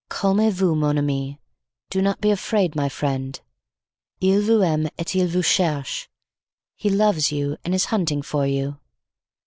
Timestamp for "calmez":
0.09-0.51